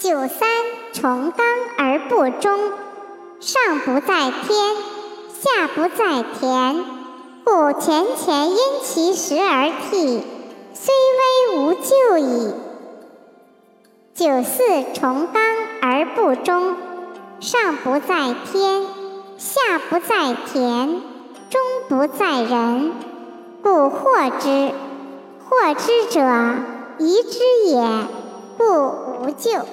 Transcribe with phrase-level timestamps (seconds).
[0.00, 0.48] 九三
[0.94, 2.58] 重刚而不中，
[3.38, 4.76] 上不在天，
[5.28, 6.82] 下不在田。
[7.44, 10.24] 故前乾因其时而替，
[10.72, 10.94] 虽
[11.50, 12.54] 危无咎矣。
[14.14, 14.62] 九四
[14.94, 15.42] 重刚
[15.82, 16.76] 而不中，
[17.38, 18.86] 上不在天，
[19.36, 21.02] 下不在田，
[21.50, 21.60] 中
[21.90, 22.92] 不在人。
[23.62, 24.72] 故惑之，
[25.46, 26.22] 惑之者
[26.98, 28.06] 疑之也，
[28.56, 28.64] 故
[29.26, 29.66] 无咎。